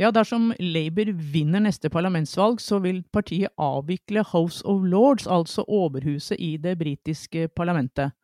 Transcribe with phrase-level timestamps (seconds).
[0.00, 6.40] Ja, dersom Labour vinner neste parlamentsvalg, så vil partiet avvikle House of Lords, altså overhuset
[6.40, 8.14] i det britiske parlamentet.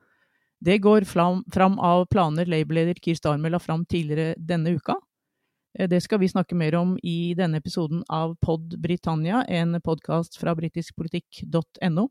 [0.65, 4.97] Det går fram av planer Labour-leder Keir Starmer la fram tidligere denne uka.
[5.79, 10.40] Eh, det skal vi snakke mer om i denne episoden av Pod Britannia, en podkast
[10.40, 12.06] fra britiskpolitikk.no.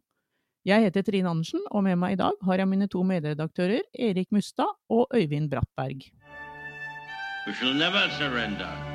[0.65, 4.29] Jeg heter Trine Andersen, og med meg i dag har jeg mine to medredaktører Erik
[4.29, 6.05] Mustad og Øyvind Brattberg.
[7.47, 8.94] We shall never surrender.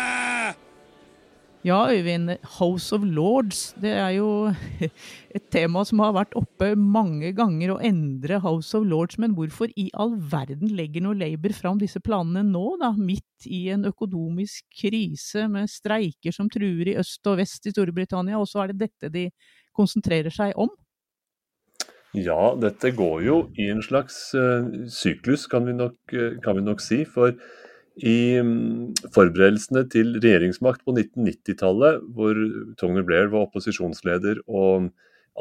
[1.61, 2.39] Ja, Øyvind.
[2.57, 3.75] House of Lords.
[3.81, 4.49] Det er jo
[5.37, 9.19] et tema som har vært oppe mange ganger, å endre House of Lords.
[9.21, 12.89] Men hvorfor i all verden legger nå Labour fram disse planene nå, da?
[12.97, 18.41] Midt i en økonomisk krise med streiker som truer i øst og vest i Storbritannia,
[18.41, 19.27] og så er det dette de
[19.77, 20.73] konsentrerer seg om?
[22.17, 26.65] Ja, dette går jo i en slags uh, syklus, kan vi, nok, uh, kan vi
[26.65, 27.03] nok si.
[27.05, 27.37] For
[27.99, 32.37] i mm, forberedelsene til regjeringsmakt på 1990-tallet, hvor
[32.79, 34.91] Tony Blair var opposisjonsleder og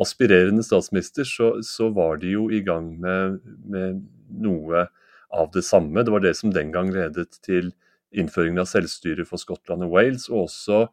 [0.00, 3.38] aspirerende statsminister, så, så var de jo i gang med,
[3.70, 4.02] med,
[4.40, 4.86] noe
[5.34, 6.02] av det samme.
[6.06, 7.72] Det var det som den gang ledet til
[8.10, 10.84] innføringen av selvstyre for Skottland og Wales, og også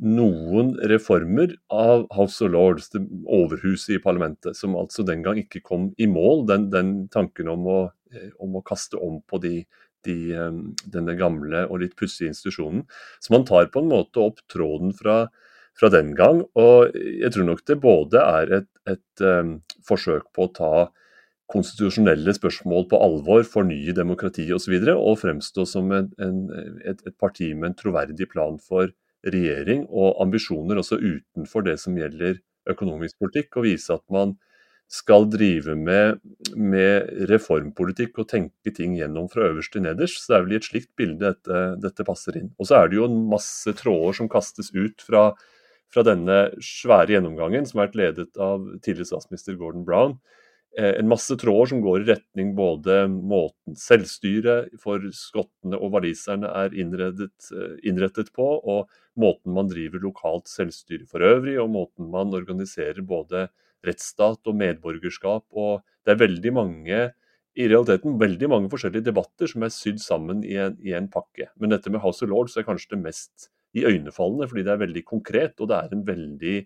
[0.00, 5.62] noen reformer av House of Lords, det overhuset i parlamentet, som altså den gang ikke
[5.66, 6.46] kom i mål.
[6.48, 7.80] Den, den tanken om å,
[8.40, 9.54] om å kaste om på de
[10.08, 10.60] i eh,
[10.94, 12.86] denne gamle og litt pussige institusjonen.
[13.20, 15.24] Så man tar på en måte opp tråden fra,
[15.78, 16.44] fra den gang.
[16.58, 20.74] Og jeg tror nok det både er et, et um, forsøk på å ta
[21.50, 26.44] konstitusjonelle spørsmål på alvor, fornye demokratiet osv., og, fremstå som en, en,
[26.84, 28.92] et, et, parti med en troverdig plan for
[29.26, 32.38] regjering og ambisjoner også utenfor det som gjelder
[32.70, 34.36] økonomisk politikk, og vise at man
[34.90, 36.18] skal drive med,
[36.58, 40.18] med, reformpolitikk og tenke ting gjennom fra øverst til nederst.
[40.18, 42.50] Så det er vel i et slikt bilde dette, dette, passer inn.
[42.58, 45.28] Og så er det jo en masse tråder som kastes ut fra,
[45.94, 50.18] fra denne svære gjennomgangen, som har vært ledet av tidligere statsminister Gordon Brown.
[50.78, 56.50] Eh, en masse tråder som går i retning både måten selvstyret for skottene og waliserne
[56.64, 62.10] er innredet, eh, innrettet på, og måten man driver lokalt selvstyre for øvrig, og måten
[62.10, 63.48] man organiserer både
[63.86, 65.46] rettsstat og medborgerskap.
[65.50, 67.00] og Det er veldig mange
[67.58, 71.50] i realiteten veldig mange forskjellige debatter som er sydd sammen i en, i en pakke.
[71.60, 75.04] Men dette med House of Lords er kanskje det mest iøynefallende, fordi det er veldig
[75.06, 75.56] konkret.
[75.58, 76.56] Og det er en veldig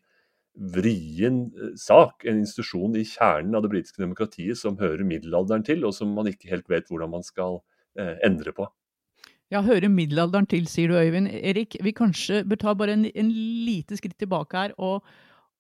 [0.77, 2.25] vrien eh, sak.
[2.29, 6.31] En institusjon i kjernen av det britiske demokratiet som hører middelalderen til, og som man
[6.31, 7.63] ikke helt vet hvordan man skal
[7.99, 8.69] eh, endre på.
[9.53, 11.29] Ja, hører middelalderen til, sier du Øyvind.
[11.31, 15.05] Erik, vi kanskje bør ta bare en, en lite skritt tilbake her og,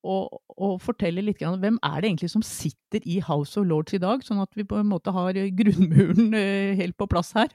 [0.04, 3.96] og, og fortelle litt grann, hvem er det egentlig som sitter i House of Lords
[3.96, 7.52] i dag, sånn at vi på en måte har grunnmuren eh, helt på plass her?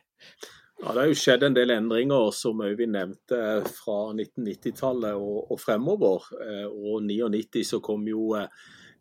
[0.79, 3.39] Ja, Det har jo skjedd en del endringer, som Øyvind nevnte,
[3.75, 6.29] fra 1990-tallet og, og, fremover.
[6.39, 8.47] Eh, og 99 så kom jo eh,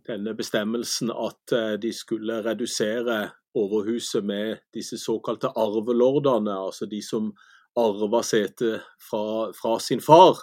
[0.08, 3.18] denne bestemmelsen at de skulle redusere
[3.58, 7.32] overhuset med disse såkalte arvelordene, altså de som
[7.78, 10.40] arva setet fra, fra sin far.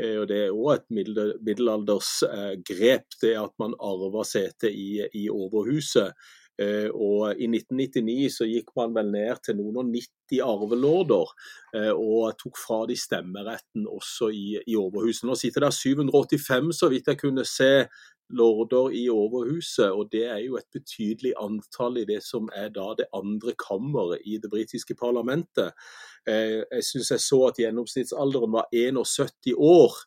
[0.00, 6.14] Eh, og Det er òg et middelaldersgrep, det at man arver setet i, i overhuset.
[6.54, 11.32] Eh, og I 1999 så gikk man vel ned til noen og 90 arvelorder,
[11.74, 15.26] eh, og tok fra de stemmeretten også i, i overhuset.
[15.26, 17.72] Nå sitter det 785, så vidt jeg kunne se,
[18.30, 22.92] lorder i overhuset, og det er jo et betydelig antall i det som er da
[22.98, 25.74] det andre kammeret i det britiske parlamentet.
[26.28, 29.98] Eh, jeg syns jeg så at gjennomsnittsalderen var 71 år.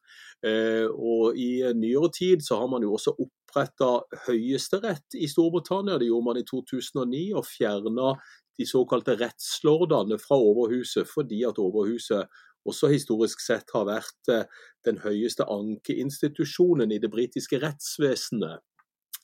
[0.46, 3.94] Eh, og i nyere tid så har man jo også oppretta
[4.28, 5.98] høyesterett i Storbritannia.
[5.98, 8.16] Det gjorde man i 2009, og fjerna
[8.58, 12.26] de såkalte rettslordene fra overhuset fordi at overhuset
[12.68, 14.48] også historisk sett har vært eh,
[14.88, 18.64] den høyeste ankeinstitusjonen i det britiske rettsvesenet.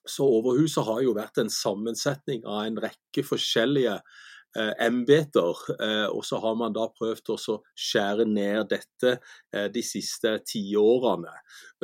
[0.08, 6.26] Så Overhuset har jo vært en sammensetning av en rekke forskjellige eh, embeter, eh, og
[6.28, 7.38] så har man da prøvd å
[7.72, 11.32] skjære ned dette eh, de siste tiårene.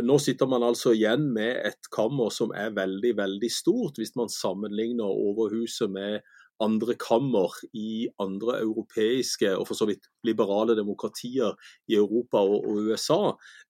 [0.04, 4.32] Nå sitter man altså igjen med et kammer som er veldig, veldig stort, hvis man
[4.32, 6.20] sammenligner Overhuset med
[6.64, 11.56] andre kammer i andre europeiske og for så vidt liberale demokratier
[11.88, 13.20] i Europa og, og USA,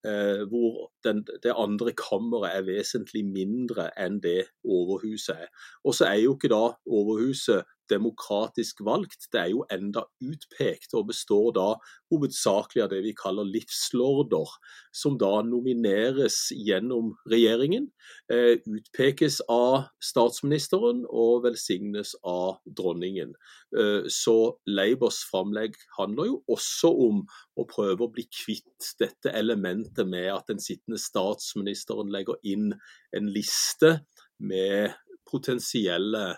[0.06, 5.52] eh, hvor den, det andre kammeret er vesentlig mindre enn det overhuset er.
[5.84, 9.28] Og så er jo ikke da overhuset demokratisk valgt.
[9.34, 11.68] Det er jo enda utpekt, og består da
[12.14, 14.54] hovedsakelig av det vi kaller livslorder,
[14.96, 17.90] som da nomineres gjennom regjeringen,
[18.32, 23.34] eh, utpekes av statsministeren og velsignes av dronningen.
[23.78, 27.24] Eh, så Labours framlegg handler jo også om
[27.58, 32.74] å prøve å bli kvitt dette elementet med at den sittende statsministeren legger inn
[33.14, 34.00] en liste
[34.40, 34.96] med
[35.30, 36.38] potensielle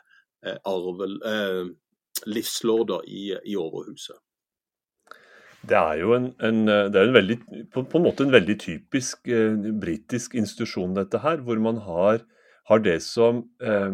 [0.68, 1.72] arvel, eh,
[2.30, 4.20] livslorder i, i Overhuset.
[5.62, 7.38] Det er jo en, en, det er en veldig,
[7.74, 11.44] på, på, en måte en veldig typisk eh, britisk institusjon, dette her.
[11.46, 12.24] Hvor man har,
[12.70, 13.92] har det som eh,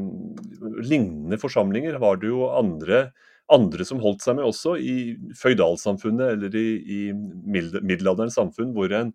[0.88, 3.10] Lignende forsamlinger var det jo andre,
[3.52, 9.12] andre, som holdt seg med også, i føydalsamfunnet eller i, i middelalderens samfunn, hvor en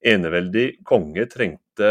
[0.00, 1.90] eneveldig konge trengte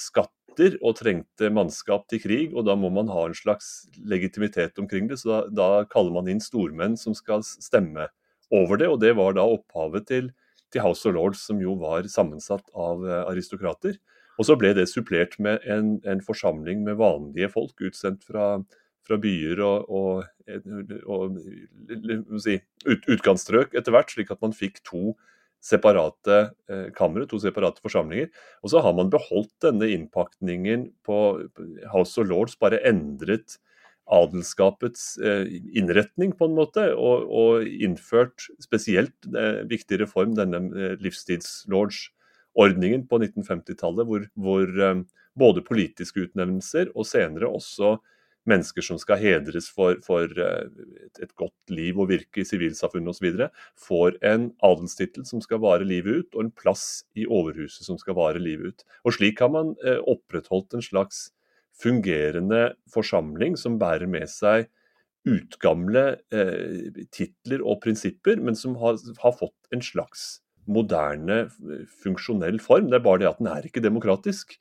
[0.00, 4.78] skatt makter og trengte mannskap til krig, og da må man ha en slags legitimitet
[4.78, 5.18] omkring det.
[5.18, 8.08] Så da, da kaller man inn stormenn som skal stemme
[8.50, 10.30] over det, og det var da opphavet til,
[10.72, 13.98] til House of Lords, som jo var sammensatt av eh, aristokrater.
[14.38, 18.62] Og så ble det supplert med en, en forsamling med vanlige folk utsendt fra,
[19.06, 20.24] fra byer og, og,
[21.06, 25.14] og, og si, ut, utkantstrøk etter hvert, slik at man fikk to
[25.60, 26.38] separate
[26.70, 28.30] eh, kamre, to separate forsamlinger.
[28.64, 31.18] Og så har man beholdt denne innpakningen på
[31.92, 33.58] House of Lords, bare endret
[34.10, 35.46] adelskapets eh,
[35.78, 43.20] innretning på en måte, og, og innført spesielt eh, viktig reform, denne eh, livstidslords-ordningen på
[43.22, 45.04] 1950-tallet, hvor, hvor eh,
[45.38, 47.98] både politiske utnevnelser og senere også
[48.50, 50.66] mennesker som skal hedres for, for eh,
[51.22, 53.46] et, godt liv og virke i sivilsamfunnet osv.,
[53.78, 58.18] får en adelstittel som skal vare livet ut, og en plass i overhuset som skal
[58.18, 58.84] vare livet ut.
[59.04, 61.28] Og Slik har man eh, opprettholdt en slags
[61.80, 64.68] fungerende forsamling som bærer med seg
[65.28, 71.46] utgamle eh, titler og prinsipper, men som har, har fått en slags moderne,
[72.02, 72.90] funksjonell form.
[72.90, 74.56] Det er bare det at den er ikke demokratisk.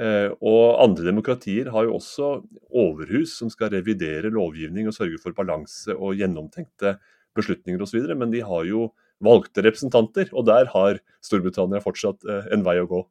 [0.00, 2.28] Eh, og andre demokratier har jo også
[2.70, 6.96] overhus som skal revidere lovgivning og sørge for balanse og gjennomtenkte
[7.36, 8.88] beslutninger osv., men de har jo
[9.22, 13.02] valgte representanter, og der har Storbritannia fortsatt eh, en vei å gå.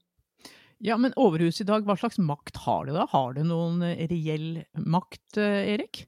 [0.82, 3.06] Ja, Men overhuset i dag, hva slags makt har det da?
[3.12, 6.08] Har det noen reell makt, eh, Erik?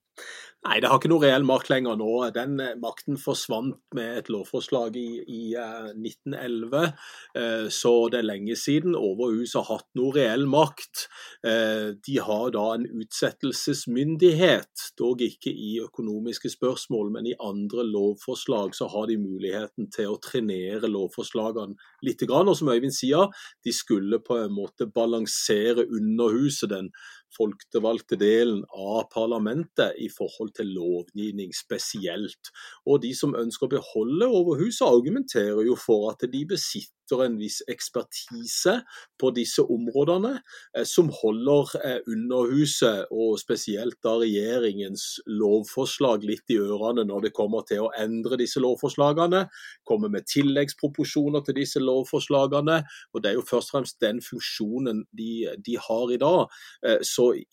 [0.64, 2.10] Nei, det har ikke noe reell makt lenger nå.
[2.32, 6.94] Den eh, makten forsvant med et lovforslag i, i 1911, eh,
[7.42, 11.08] eh, så det er lenge siden Overhuset har hatt noe reell makt.
[11.44, 18.88] De har da en utsettelsesmyndighet, dog ikke i økonomiske spørsmål, men i andre lovforslag så
[18.94, 21.76] har de muligheten til å trenere lovforslagene
[22.08, 22.24] litt.
[22.24, 23.28] Og som Øyvind sier,
[23.66, 26.94] de skulle på en måte balansere Underhuset, den
[27.38, 32.52] folkevalgte delen av parlamentet i forhold til lovgivning spesielt.
[32.88, 37.60] Og de som ønsker å beholde Overhuset, argumenterer jo for at de besitter en viss
[37.70, 38.78] ekspertise
[39.20, 40.38] på disse områdene,
[40.78, 47.34] eh, som holder eh, Underhuset, og spesielt da regjeringens lovforslag, litt i ørene når det
[47.36, 49.46] kommer til å endre disse lovforslagene.
[49.88, 52.82] Komme med tilleggsproposisjoner til disse lovforslagene.
[53.14, 56.48] og Det er jo først og fremst den funksjonen de, de har i dag.
[56.86, 57.00] Eh,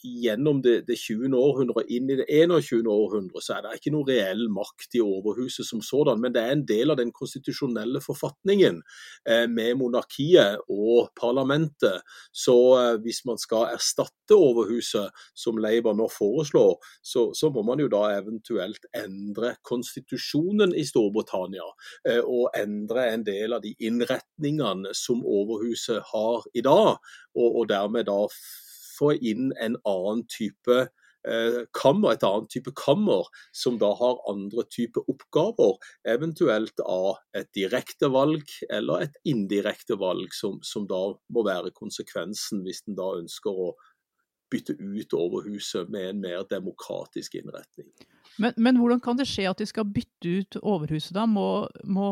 [0.02, 1.34] gjennom det, det 20.
[1.36, 2.88] århundre inn i det 21.
[2.90, 6.56] århundre, så er det ikke noe reell makt i Overhuset som sådan, men det er
[6.56, 8.80] en del av den konstitusjonelle forfatningen
[9.50, 12.00] med monarkiet og parlamentet.
[12.32, 17.82] Så eh, hvis man skal erstatte Overhuset, som Labour nå foreslår, så, så må man
[17.82, 21.66] jo da eventuelt endre konstitusjonen i Storbritannia.
[22.08, 26.98] Eh, og endre en del av de innretningene som Overhuset har i dag.
[27.36, 28.24] Og, og dermed da
[29.00, 30.84] få inn en annen type
[31.28, 35.76] Eh, kammer, et annet type kammer, som da har andre type oppgaver.
[36.08, 42.64] Eventuelt av et direkte valg eller et indirekte valg, som, som da må være konsekvensen
[42.64, 43.74] hvis en da ønsker å
[44.50, 47.88] bytte ut Overhuset med en mer demokratisk innretning.
[48.40, 51.26] Men, men, hvordan kan det skje at de skal bytte ut Overhuset da?
[51.28, 52.06] Må, må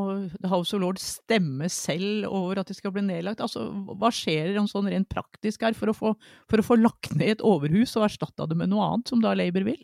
[0.50, 3.42] House of Lords stemme selv over at de skal bli nedlagt?
[3.44, 6.14] Altså, hva skjer sånn rent praktisk her for å, få,
[6.50, 9.36] for å få lagt ned et overhus og erstatta det med noe annet, som da
[9.38, 9.80] Labour vil?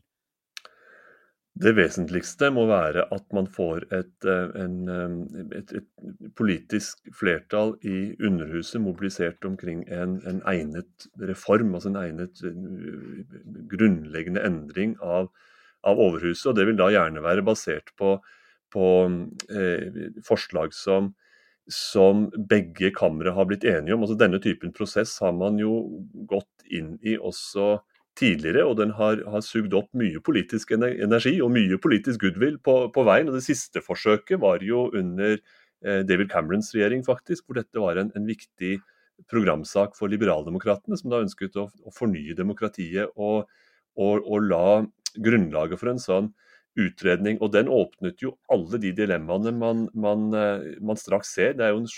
[1.55, 7.77] Det vesentligste må være at man får et, eh, en, eh, et, et politisk flertall
[7.87, 12.59] i Underhuset mobilisert omkring en, en, egnet reform, altså en egnet eh,
[13.71, 15.31] grunnleggende endring av
[15.85, 16.51] av Overhuset.
[16.51, 18.17] og Det vil da gjerne være basert på,
[18.73, 18.89] på
[19.53, 21.13] eh, forslag som,
[21.71, 24.07] som begge kamre har blitt enige om.
[24.07, 25.77] Altså Denne typen prosess har man jo
[26.31, 27.77] gått inn i også
[28.18, 32.76] tidligere, og den har, har sugd opp mye politisk energi og mye politisk goodwill på,
[32.94, 33.30] på, veien.
[33.30, 37.99] og Det siste forsøket var jo under eh, David Camerons regjering, faktisk, hvor dette var
[38.00, 38.78] en, en viktig
[39.30, 43.50] programsak for liberaldemokratene, som da ønsket å, å fornye demokratiet og,
[43.94, 44.66] og, og, la
[45.14, 46.33] grunnlaget for en sånn
[46.80, 47.38] utredning.
[47.42, 51.54] Og den åpnet jo alle de dilemmaene man, man, eh, man straks ser.
[51.59, 51.90] Det er jo en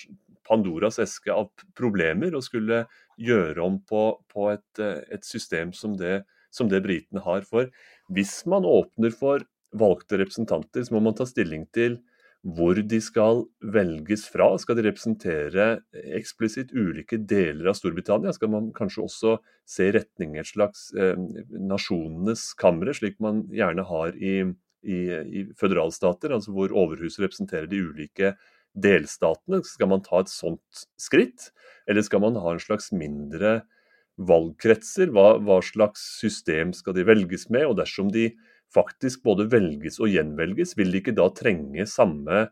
[0.46, 2.84] Pandoras eske av problemer å skulle
[3.18, 6.22] gjøre om på, på et, eh, et, system som det,
[6.54, 7.46] som det britene har.
[7.48, 7.70] For
[8.12, 11.98] hvis man åpner for valgte representanter, så må man ta stilling til
[12.46, 13.42] hvor de skal
[13.74, 14.52] velges fra.
[14.60, 15.66] Skal de representere
[16.14, 18.34] eksplisitt ulike deler av Storbritannia?
[18.36, 19.32] Skal man kanskje også
[19.66, 21.18] se retning et slags eh,
[21.58, 24.36] nasjonenes kamre, slik man gjerne har i,
[24.86, 28.36] i, i føderalstater, altså hvor overhuset representerer de ulike
[28.76, 29.62] delstatene?
[29.66, 31.50] Skal man ta et sånt skritt,
[31.88, 33.60] eller skal man ha en slags mindre
[34.16, 35.12] valgkretser?
[35.14, 37.66] Hva, hva slags system skal de velges med?
[37.70, 38.30] Og dersom de
[38.74, 42.46] faktisk både velges og gjenvelges, vil de ikke da trenge samme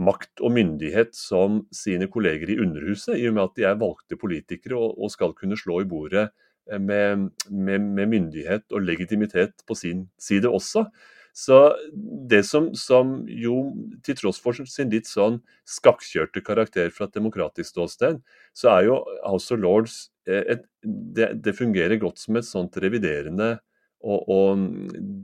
[0.00, 4.18] makt og myndighet som sine kolleger i Underhuset, i og med at de er valgte
[4.20, 6.28] politikere og, og skal kunne slå i bordet
[6.70, 10.86] eh, med, med, med, myndighet og legitimitet på sin side også.
[11.36, 11.58] Så
[12.30, 13.72] det som, som, jo,
[14.06, 18.20] til tross for sin litt sånn skakkjørte karakter fra et demokratisk ståsted,
[18.56, 22.76] så er jo House of Lords eh, et, det, det, fungerer godt som et sånt
[22.82, 23.54] reviderende
[24.00, 24.64] og, og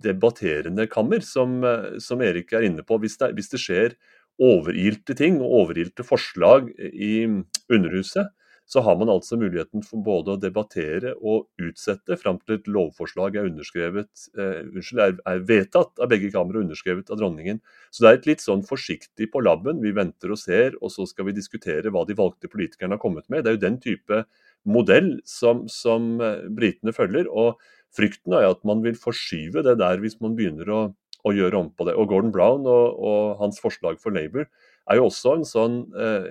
[0.04, 3.00] debatterende kammer, som, eh, som, Erik er inne på.
[3.02, 3.98] Hvis det, hvis det skjer
[4.42, 7.24] overilte ting og overilte forslag i
[7.72, 8.28] Underhuset,
[8.66, 13.38] så har man altså muligheten for både å debattere og utsette fram til et lovforslag
[13.38, 17.60] er eh, unnskyld, er, er, vedtatt av begge kamre og underskrevet av dronningen.
[17.94, 19.78] Så det er et litt sånn forsiktig på labben.
[19.84, 23.30] Vi venter og ser, og så skal vi diskutere hva de valgte politikerne har kommet
[23.30, 23.44] med.
[23.44, 24.22] Det er jo den type
[24.66, 27.30] modell som, som eh, britene følger.
[27.30, 27.62] og
[27.96, 30.80] Frykten er at man vil forskyve det der hvis man begynner å,
[31.22, 31.94] å gjøre om på det.
[31.94, 34.50] Og Gordon Brown og, og hans forslag for Labour
[34.90, 36.30] er jo også en sånn, eh,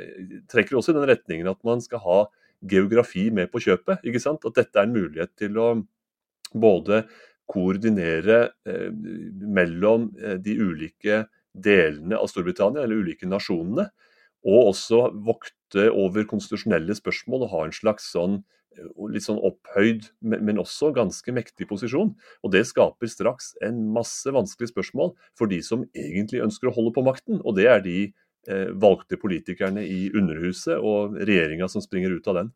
[0.52, 2.20] trekker også i den retningen at man skal ha
[2.66, 4.04] geografi med på kjøpet.
[4.04, 4.46] ikke sant?
[4.46, 5.70] At dette er en mulighet til å
[6.56, 7.04] både
[7.52, 13.90] koordinere eh, mellom eh, de ulike delene av Storbritannia, eller ulike nasjonene,
[14.46, 18.44] og også vokte over konstitusjonelle spørsmål og ha en slags sånn
[19.12, 22.14] litt sånn opphøyd, men også ganske mektig posisjon.
[22.44, 26.92] Og det skaper straks en masse vanskelige spørsmål for de som egentlig ønsker å holde
[26.96, 28.00] på makten, og det er de
[28.78, 32.52] valgte politikerne i Underhuset og regjeringa som springer ut av den.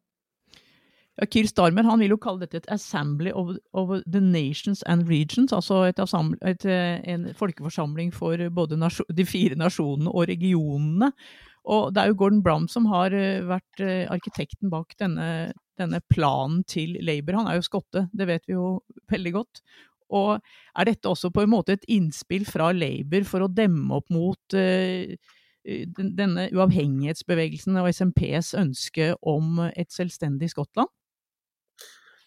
[1.20, 5.10] Ja, Keir Starmer han vil jo kalle dette et 'assembly of, of the nations and
[5.10, 8.80] regions', altså et, et, eh, en folkeforsamling for både
[9.12, 11.12] de fire nasjonene og regionene.
[11.66, 16.64] Og Det er jo Gordon Brown som har eh, vært arkitekten bak denne, denne planen
[16.64, 17.36] til Labour.
[17.36, 18.80] Han er jo skotte, det vet vi jo
[19.12, 19.62] veldig godt.
[20.10, 20.40] Og
[20.76, 24.40] Er dette også på en måte et innspill fra Labour for å demme opp mot
[24.54, 25.18] Eh,
[25.98, 30.90] denne uavhengighetsbevegelsen og SMPs ønske om et selvstendig Skottland?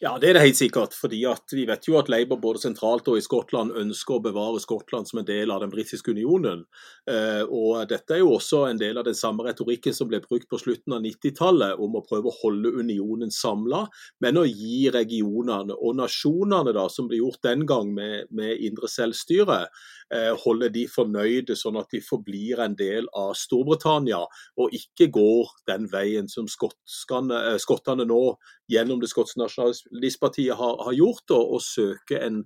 [0.02, 0.94] Ja, det er det helt sikkert.
[0.98, 1.22] fordi
[1.52, 5.20] Vi vet jo at Labour både sentralt og i Skottland ønsker å bevare Skottland som
[5.20, 6.64] en del av den britiske unionen.
[7.06, 10.48] Eh, og Dette er jo også en del av den samme retorikken som ble brukt
[10.50, 13.86] på slutten av 90-tallet, om å prøve å holde unionen samla,
[14.18, 18.90] men å gi regionene og nasjonene, da, som ble gjort den gang med, med indre
[18.90, 19.68] selvstyre,
[20.01, 20.01] eh,
[20.44, 24.20] holde de fornøyde, sånn at de forblir en del av Storbritannia,
[24.60, 28.22] og ikke går den veien som eh, skottene nå
[28.72, 32.42] gjennom det skotske nasjonalistpartiet har, har gjort, og søke en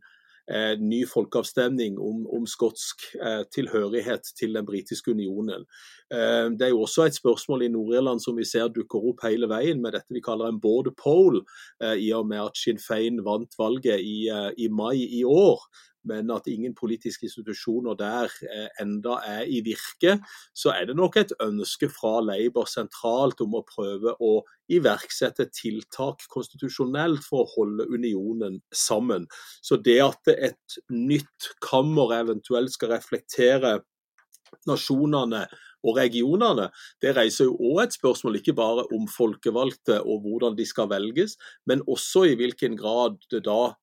[0.51, 5.67] eh, ny folkeavstemning om, om skotsk eh, tilhørighet til den britiske unionen.
[6.13, 9.51] Eh, det er jo også et spørsmål i Nord-Irland som vi ser dukker opp hele
[9.51, 11.43] veien med dette vi kaller en border poll,
[11.83, 15.67] eh, i og med at Sinn Fein vant valget i, eh, i mai i år
[16.07, 20.17] men at ingen politiske institusjoner der eh, enda er i virke,
[20.57, 24.33] så er det nok et ønske fra Labour sentralt om å prøve å
[24.73, 29.29] iverksette tiltak konstitusjonelt for å holde unionen sammen.
[29.63, 33.79] Så det at et nytt kammer eventuelt skal reflektere
[34.67, 35.47] nasjonene
[35.87, 36.69] og regionene,
[37.03, 41.37] det reiser jo òg et spørsmål ikke bare om folkevalgte og hvordan de skal velges,
[41.67, 43.77] men også i hvilken grad det da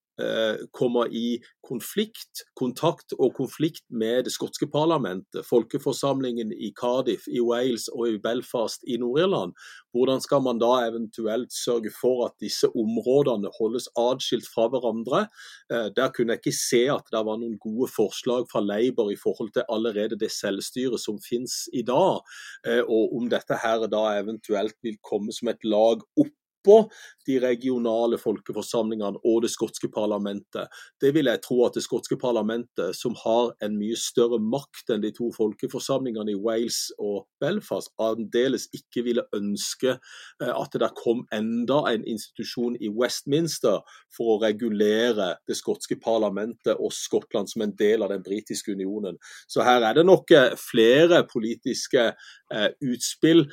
[0.72, 7.88] kommer i konflikt, kontakt og konflikt med det skotske parlamentet, folkeforsamlingen i Cardiff, i Wales
[7.94, 9.56] og i Belfast i Nord-Irland.
[9.94, 15.26] Hvordan skal man da eventuelt sørge for at disse områdene holdes atskilt fra hverandre?
[15.72, 19.20] Eh, der kunne jeg ikke se at det var noen gode forslag fra Labour i
[19.20, 22.22] forhold til allerede det selvstyret som finnes i dag,
[22.68, 26.90] eh, og om dette her da eventuelt vil komme som et lag opp oppå
[27.26, 30.68] de regionale folkeforsamlingene og det skotske parlamentet.
[31.00, 35.04] Det vil jeg tro at det skotske parlamentet, som har en mye større makt enn
[35.04, 40.96] de to folkeforsamlingene i Wales og Belfast, aldeles ikke ville ønske eh, at det der
[41.00, 43.80] kom enda en institusjon i Westminster
[44.14, 49.16] for å regulere det skotske parlamentet og Skottland som en del av den britiske unionen.
[49.48, 53.46] Så her er det nok eh, flere politiske eh, utspill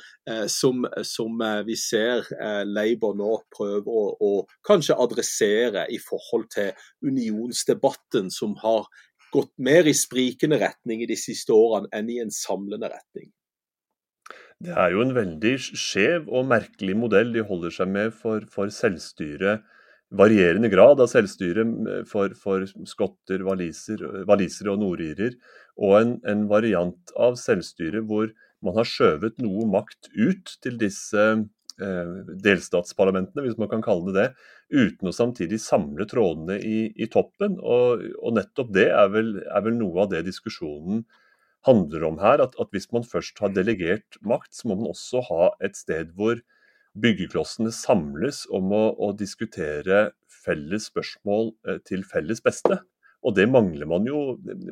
[0.51, 2.27] som, som vi ser
[2.67, 4.31] Labour nå prøver å, å,
[4.67, 6.71] kanskje adressere i forhold til
[7.07, 8.85] unionsdebatten, som har
[9.31, 13.31] gått mer i sprikende retning i de siste årene enn i en samlende retning.
[14.61, 18.69] Det er jo en veldig skjev og merkelig modell de holder seg med for, for
[18.73, 19.57] selvstyre.
[20.11, 21.63] Varierende grad av selvstyre
[22.09, 25.37] for, for skotter, waliser, walisere og nordirer.
[25.81, 28.29] Og en, en variant av selvstyre hvor
[28.61, 31.25] man har skjøvet noe makt ut til disse
[31.79, 34.27] delstatsparlamentene, hvis man kan kalle det det,
[34.71, 37.57] uten å samtidig samle trådene i, i toppen.
[37.59, 41.03] Og, og, nettopp det er vel, er vel, noe av det diskusjonen
[41.67, 42.43] handler om her.
[42.43, 46.13] At, at, hvis man først har delegert makt, så må man også ha et sted
[46.17, 46.41] hvor
[47.01, 50.09] byggeklossene samles om å, å diskutere
[50.41, 52.81] felles spørsmål eh, til felles beste.
[53.21, 54.19] Og det mangler man jo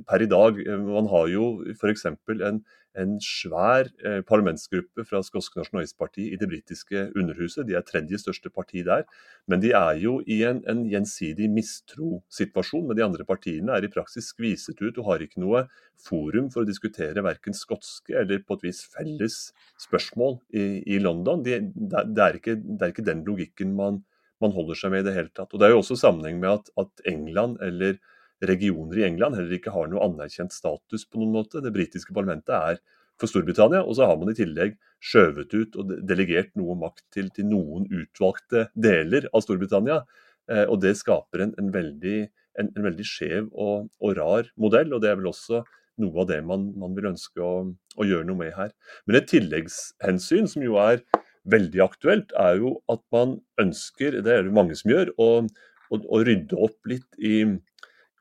[0.10, 0.58] per i dag.
[0.82, 2.08] Man har jo f.eks.
[2.10, 2.62] En,
[2.98, 7.68] en svær eh, parlamentsgruppe fra Skotsk Nasjonalistparti i det britiske underhuset.
[7.70, 9.06] De er tredje største parti der.
[9.50, 13.76] Men de er jo i en, en gjensidig mistrosituasjon med de andre partiene.
[13.76, 15.68] Er i praksis skviset ut og har ikke noe
[16.02, 19.42] forum for å diskutere verken skotske eller på et vis felles
[19.86, 21.46] spørsmål i, i London.
[21.46, 24.02] De, det, er ikke, det, er ikke, den logikken man,
[24.42, 25.54] man holder seg med i det hele tatt.
[25.54, 28.00] Og Det er jo også sammenheng med at, at England eller
[28.48, 31.64] regioner i England heller ikke har noe anerkjent status på noen måte.
[31.64, 32.80] Det britiske parlamentet er
[33.20, 37.30] for Storbritannia, og så har man i tillegg skjøvet ut og delegert noe makt til,
[37.36, 40.02] til noen utvalgte deler av Storbritannia.
[40.50, 42.20] Eh, og det skaper en, en veldig,
[42.62, 45.64] en, en veldig skjev og, og, rar modell, og det er vel også
[46.00, 47.54] noe av det man, man vil ønske å,
[47.98, 48.72] å, gjøre noe med her.
[49.06, 51.04] Men et tilleggshensyn som jo er
[51.50, 55.30] veldig aktuelt, er jo at man ønsker, det er det mange som gjør, å,
[55.92, 57.44] å, å rydde opp litt i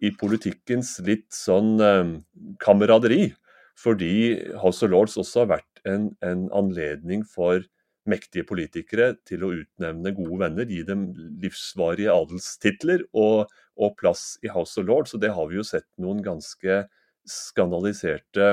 [0.05, 2.15] i politikkens litt sånn eh,
[2.63, 3.33] kameraderi.
[3.79, 4.13] Fordi
[4.59, 7.63] House of Lords også har vært en, en, anledning for
[8.09, 11.11] mektige politikere til å utnevne gode venner, gi dem
[11.43, 15.15] livsvarige adelstitler og, og plass i House of Lords.
[15.15, 16.87] Og det har vi jo sett noen ganske
[17.29, 18.47] skandaliserte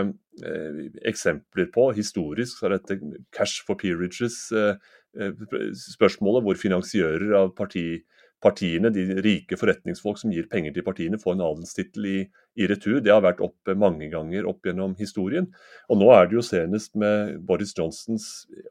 [0.43, 1.87] eh, eksempler på.
[1.95, 2.99] Historisk så er dette
[3.35, 4.83] cash for Peerages-spørsmålet,
[5.15, 8.03] eh spørsmålet, hvor finansiører av parti,
[8.43, 12.17] partiene, de rike forretningsfolk som gir penger til partiene, får en adelstittel i,
[12.59, 12.99] i, retur.
[13.03, 15.47] Det har vært oppe mange ganger opp gjennom historien.
[15.89, 18.27] Og nå er det jo senest med Boris Johnsons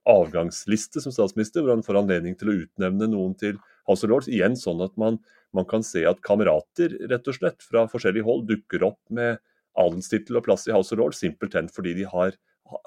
[0.09, 4.31] avgangsliste som statsminister, hvor han får anledning til å utnevne noen til House of Lords.
[4.31, 5.19] Igjen sånn at man,
[5.57, 9.41] man kan se at kamerater rett og slett fra forskjellige hold dukker opp med
[9.81, 12.37] adelstittel og plass i House of Lords, simpelthen fordi de har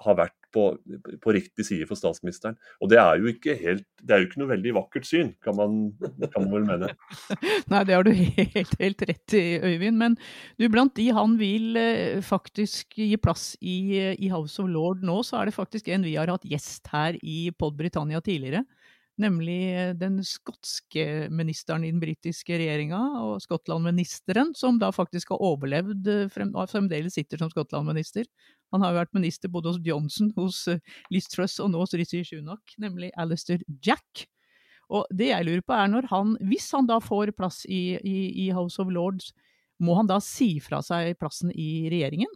[0.04, 0.64] har vært på,
[1.22, 2.58] på, riktig side for statsministeren.
[2.82, 5.58] Og det er jo ikke helt, det er jo ikke noe veldig vakkert syn, kan
[5.58, 5.78] man,
[6.34, 6.92] kan man vel mene.
[7.72, 10.00] Nei, det har du helt, helt rett i, Øyvind.
[10.00, 10.18] Men
[10.58, 13.78] du, blant de han vil eh, faktisk gi plass i,
[14.16, 17.20] i, House of Lord nå, så er det faktisk en vi har hatt gjest her
[17.22, 18.66] i Pod Britannia tidligere.
[19.18, 25.42] Nemlig eh, den skotske ministeren i den britiske regjeringa, og Skottland-ministeren, som da faktisk har
[25.42, 28.30] overlevd, eh, og fremdeles sitter som Skottland-minister.
[28.76, 31.98] Han har jo vært minister både hos Johnson, hos eh, Liz Truss og nå hos
[31.98, 34.28] Rishi Sunak, nemlig Alistair Jack.
[34.94, 38.18] Og det jeg lurer på er når han, hvis han da får plass i, i,
[38.46, 39.34] i House of Lords,
[39.82, 42.30] må han da si fra seg plassen i regjeringen?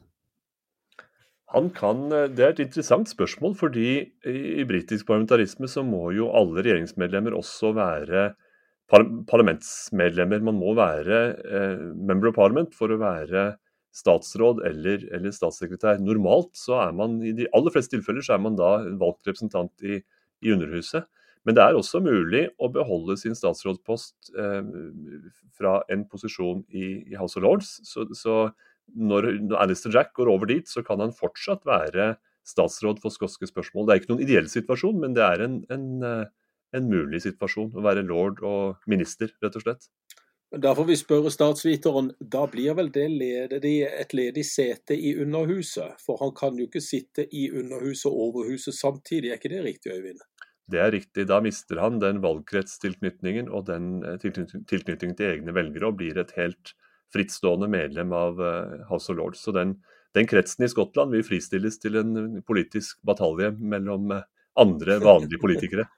[1.51, 6.63] Kan, eh, Det er et interessant spørsmål, fordi i britisk parlamentarisme så må jo alle
[6.63, 8.33] regjeringsmedlemmer også være
[8.91, 10.41] parlamentsmedlemmer.
[10.43, 13.57] Man må være eh, member of parliament for å være
[13.95, 15.99] statsråd eller, eller, statssekretær.
[15.99, 19.83] Normalt så er man i de aller fleste tilfeller så er man da valgt representant
[19.83, 19.99] i,
[20.43, 21.07] i Underhuset.
[21.43, 24.73] Men det er også mulig å beholde sin statsrådspost eh,
[25.57, 27.79] fra en posisjon i, i, House of Lords.
[27.87, 28.51] Så, så
[28.95, 29.29] når,
[29.61, 32.15] Alistair Jack går over dit, så kan han fortsatt være
[32.47, 33.87] statsråd for skotske spørsmål.
[33.87, 36.25] Det er ikke noen ideell situasjon, men det er en, en, eh,
[36.77, 39.87] en mulig situasjon å være lord og minister, rett og slett.
[40.51, 45.95] Da får vi spørre statsviteren, da blir vel det ledig, et ledig sete i Underhuset?
[46.03, 49.95] For han kan jo ikke sitte i Underhuset og Overhuset samtidig, er ikke det riktig,
[49.95, 50.19] Øyvind?
[50.71, 51.27] Det er riktig.
[51.31, 56.35] Da mister han den valgkretstilknytningen og den eh, tilknytningen til egne velgere, og blir et
[56.35, 56.75] helt
[57.13, 59.43] frittstående medlem av eh, House of Lords.
[59.43, 59.75] Så den,
[60.15, 64.27] den kretsen i Skottland vil fristilles til en politisk batalje mellom eh,
[64.59, 65.87] andre vanlige politikere.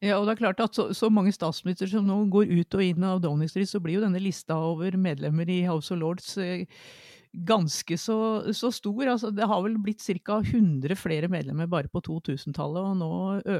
[0.00, 2.80] Ja, og det er klart at så, så mange statsministre som nå går ut og
[2.80, 6.30] inn av Downing Street, så blir jo denne lista over medlemmer i House of Lords
[6.40, 6.64] eh,
[7.32, 8.16] ganske så,
[8.54, 9.06] så stor.
[9.06, 10.40] Altså, det har vel blitt ca.
[10.40, 13.10] 100 flere medlemmer bare på 2000-tallet, og nå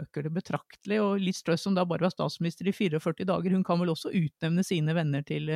[0.01, 1.01] øker det betraktelig.
[1.03, 4.13] Og Liz Truss, som da bare var statsminister i 44 dager, hun kan vel også
[4.13, 5.53] utnevne sine venner til,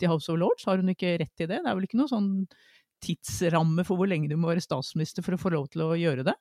[0.00, 0.64] til House of Lords?
[0.68, 1.60] Har hun ikke rett til det?
[1.60, 2.32] Det er vel ikke noe sånn
[3.04, 6.24] tidsramme for hvor lenge du må være statsminister for å få lov til å gjøre
[6.26, 6.34] det?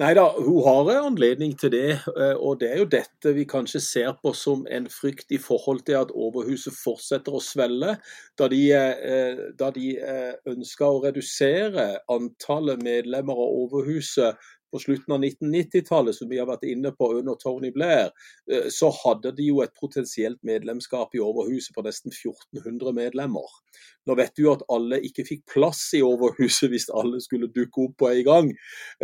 [0.00, 1.90] Nei da, hun har anledning til det.
[2.14, 5.82] Eh, og det er jo dette vi kanskje ser på som en frykt i forhold
[5.88, 7.96] til at Overhuset fortsetter å svelle.
[8.40, 9.90] Da de, eh, da de
[10.48, 14.40] ønsker å redusere antallet medlemmer av Overhuset
[14.72, 18.10] på slutten av 1990-tallet, som vi har vært inne på under Tony Blair,
[18.50, 23.48] eh, så hadde de jo et potensielt medlemskap i Overhuset på nesten 1400 medlemmer.
[24.08, 27.78] Nå vet du jo at alle ikke fikk plass i Overhuset hvis alle skulle dukke
[27.86, 28.46] opp på en gang.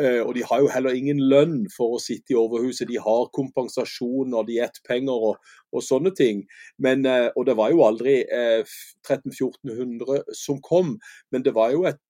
[0.00, 2.90] Eh, og de har jo heller ingen lønn for å sitte i Overhuset.
[2.90, 5.35] De har kompensasjon og diettpenger og,
[5.74, 6.37] og sånne ting.
[6.83, 10.88] Men, eh, og det var jo aldri 1300-1400 som kom,
[11.35, 12.06] men det var jo et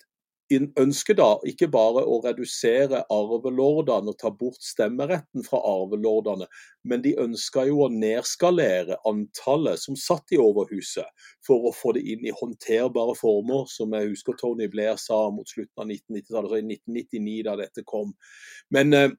[0.55, 6.47] ønsker da ikke bare å redusere arvelordene og ta bort stemmeretten fra arvelordene,
[6.87, 11.09] men de ønsker jo å nedskalere antallet som satt i Overhuset,
[11.47, 15.51] for å få det inn i håndterbare former, som jeg husker Tony Blair sa mot
[15.51, 18.15] slutten av 1990-tallet, altså i 1999 da dette kom.
[18.71, 19.11] Men eh,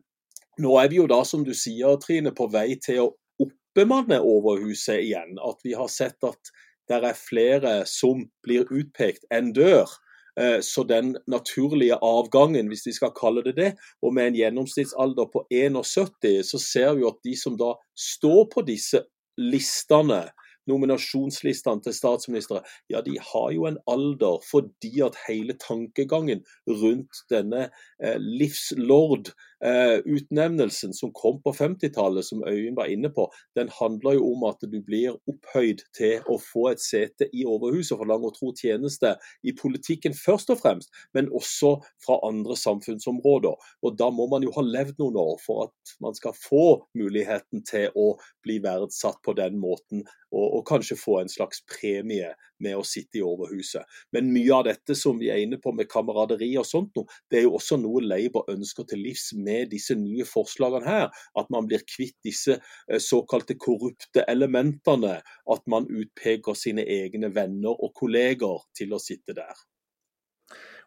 [0.63, 3.11] nå er vi jo da, som du sier Trine, på vei til å
[3.43, 5.35] oppbemanne Overhuset igjen.
[5.43, 6.55] At vi har sett at
[6.87, 9.91] det er flere som blir utpekt enn dør.
[10.39, 13.71] Eh, så den naturlige avgangen, hvis de skal kalle det det,
[14.01, 18.65] og med en gjennomsnittsalder på 71, så ser vi at de som da står på
[18.67, 19.01] disse
[19.37, 20.27] listene,
[20.67, 27.69] nominasjonslistene til statsministre, ja, de har jo en alder fordi at hele tankegangen rundt denne
[28.03, 29.31] eh, livslord
[29.65, 34.43] Eh, utnevnelsen som kom på 50-tallet, som Øyen var inne på, den handler jo om
[34.45, 38.51] at du blir opphøyd til å få et sete i Overhuset for lang og tro
[38.53, 43.57] tjeneste i politikken først og fremst, men også fra andre samfunnsområder.
[43.81, 47.65] Og Da må man jo ha levd noen år for at man skal få muligheten
[47.65, 48.13] til å
[48.45, 53.19] bli verdsatt på den måten, og, og kanskje få en slags premie med å sitte
[53.19, 53.85] i Overhuset.
[54.13, 56.97] Men mye av dette som vi er inne på med kameraderi og sånt,
[57.31, 61.23] det er jo også noe Labour ønsker til livs med disse nye forslagene her.
[61.39, 65.17] At man blir kvitt disse eh, såkalte korrupte elementene.
[65.47, 69.65] At man utpeker sine egne venner og kolleger til å sitte der.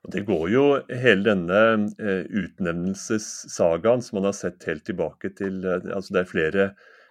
[0.04, 0.64] Og Det går jo
[1.02, 1.60] hele denne
[2.00, 6.68] eh, utnevnelsessagaen som man har sett helt tilbake til eh, altså Det er flere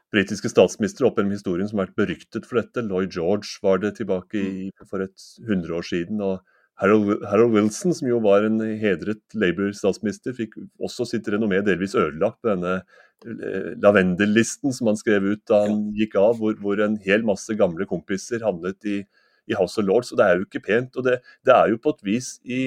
[0.09, 2.81] britiske statsministre opp gjennom historien som har vært beryktet for dette.
[2.81, 6.23] Lloyd George var det tilbake i, for et hundre år siden.
[6.25, 6.41] og
[6.79, 12.39] Harold, Harold, Wilson, som jo var en hedret Labour-statsminister, fikk også sitt renommé delvis ødelagt
[12.39, 12.79] på denne
[13.25, 17.51] lavendelisten lavendellisten som han skrev ut da han gikk av, hvor, hvor en hel masse
[17.59, 19.01] gamle kompiser havnet i,
[19.49, 20.13] i, House of Lords.
[20.13, 20.95] og Det er jo ikke pent.
[20.95, 22.61] og det, det, er jo på et vis i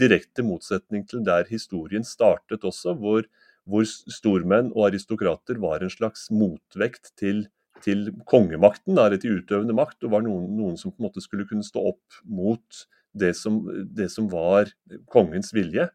[0.00, 3.24] direkte motsetning til der historien startet også, hvor,
[3.64, 7.46] hvor stormenn og aristokrater var en slags motvekt til
[7.84, 11.46] til kongemakten, eller til utøvende makt, og var noen, noen som på en måte skulle
[11.48, 13.62] kunne stå opp mot det som,
[13.94, 14.72] det som var
[15.12, 15.88] kongens vilje.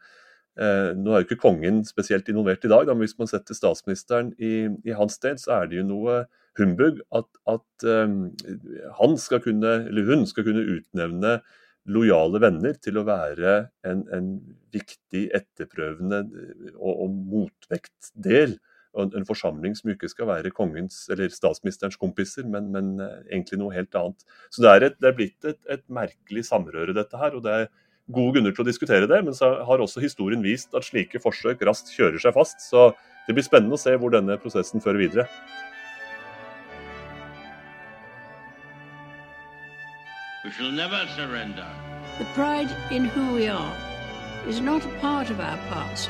[0.59, 3.57] Eh, nå er jo ikke kongen spesielt involvert i dag, da, men hvis man setter
[3.57, 6.19] statsministeren i, i, hans sted, så er det jo noe
[6.59, 8.31] humbug at, at um,
[8.97, 11.37] han skal kunne, eller hun skal kunne utnevne
[11.89, 13.53] lojale venner til å være
[13.87, 14.33] en, en
[14.75, 16.25] viktig, etterprøvende
[16.75, 18.57] og, og motvektdel
[18.97, 23.59] og en forsamling som ikke skal være kongens eller statsministerens kompiser, men, men eh, egentlig
[23.61, 24.25] noe helt annet.
[24.49, 27.37] Så det er, et, det er blitt et, et, merkelig samrøre, dette her.
[27.37, 27.69] og det er
[28.09, 31.61] gode grunner til å diskutere det, men så har også historien vist at slike forsøk
[31.69, 32.65] raskt kjører seg fast.
[32.65, 32.89] Så
[33.27, 35.27] det blir spennende å se hvor denne prosessen fører videre.
[40.43, 41.67] We shall never surrender.
[42.17, 43.75] The pride in who we are
[44.47, 46.09] is not a part of our past.